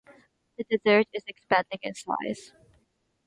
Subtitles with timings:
[0.57, 2.53] The desert is expanding in size.